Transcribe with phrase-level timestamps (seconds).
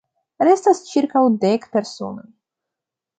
[0.47, 2.25] Restas ĉirkaŭ dek personoj.